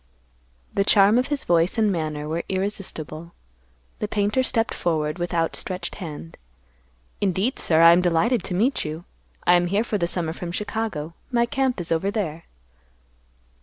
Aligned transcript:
The 0.73 0.83
charm 0.83 1.19
of 1.19 1.27
his 1.27 1.43
voice 1.43 1.77
and 1.77 1.91
manner 1.91 2.27
were 2.27 2.41
irresistible. 2.49 3.33
The 3.99 4.07
painter 4.07 4.41
stepped 4.41 4.73
forward 4.73 5.19
with 5.19 5.31
outstretched 5.31 5.93
hand, 6.01 6.39
"Indeed, 7.21 7.59
sir; 7.59 7.81
I 7.83 7.91
am 7.91 8.01
delighted 8.01 8.43
to 8.45 8.55
meet 8.55 8.83
you. 8.83 9.05
I 9.45 9.53
am 9.53 9.67
here 9.67 9.83
for 9.83 9.99
the 9.99 10.07
summer 10.07 10.33
from 10.33 10.51
Chicago. 10.51 11.13
My 11.31 11.45
camp 11.45 11.79
is 11.79 11.91
over 11.91 12.09
there." 12.09 12.45